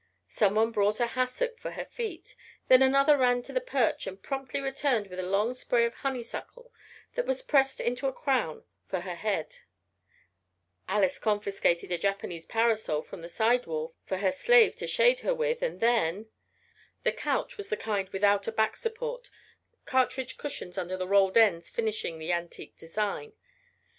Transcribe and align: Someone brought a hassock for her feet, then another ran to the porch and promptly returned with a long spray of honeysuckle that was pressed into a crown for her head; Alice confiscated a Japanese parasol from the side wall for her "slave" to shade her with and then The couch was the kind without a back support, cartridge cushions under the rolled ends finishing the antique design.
Someone 0.29 0.71
brought 0.71 0.99
a 0.99 1.05
hassock 1.05 1.59
for 1.59 1.69
her 1.69 1.85
feet, 1.85 2.35
then 2.69 2.81
another 2.81 3.15
ran 3.19 3.43
to 3.43 3.53
the 3.53 3.61
porch 3.61 4.07
and 4.07 4.23
promptly 4.23 4.59
returned 4.59 5.05
with 5.05 5.19
a 5.19 5.29
long 5.29 5.53
spray 5.53 5.85
of 5.85 5.93
honeysuckle 5.93 6.73
that 7.13 7.27
was 7.27 7.43
pressed 7.43 7.79
into 7.79 8.07
a 8.07 8.11
crown 8.11 8.63
for 8.87 9.01
her 9.01 9.13
head; 9.13 9.57
Alice 10.87 11.19
confiscated 11.19 11.91
a 11.91 11.99
Japanese 11.99 12.47
parasol 12.47 13.03
from 13.03 13.21
the 13.21 13.29
side 13.29 13.67
wall 13.67 13.93
for 14.03 14.17
her 14.17 14.31
"slave" 14.31 14.75
to 14.77 14.87
shade 14.87 15.19
her 15.19 15.35
with 15.35 15.61
and 15.61 15.79
then 15.81 16.25
The 17.03 17.11
couch 17.11 17.55
was 17.55 17.69
the 17.69 17.77
kind 17.77 18.09
without 18.09 18.47
a 18.47 18.51
back 18.51 18.75
support, 18.77 19.29
cartridge 19.85 20.35
cushions 20.35 20.79
under 20.79 20.97
the 20.97 21.07
rolled 21.07 21.37
ends 21.37 21.69
finishing 21.69 22.17
the 22.17 22.33
antique 22.33 22.75
design. 22.75 23.33